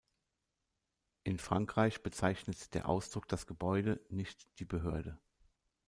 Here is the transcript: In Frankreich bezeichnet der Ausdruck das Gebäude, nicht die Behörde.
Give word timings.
In 1.21 1.37
Frankreich 1.37 2.01
bezeichnet 2.01 2.73
der 2.73 2.89
Ausdruck 2.89 3.27
das 3.27 3.45
Gebäude, 3.45 4.03
nicht 4.09 4.47
die 4.57 4.65
Behörde. 4.65 5.19